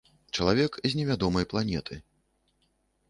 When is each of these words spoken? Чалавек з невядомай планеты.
Чалавек 0.37 0.79
з 0.87 0.99
невядомай 1.01 1.45
планеты. 1.53 2.01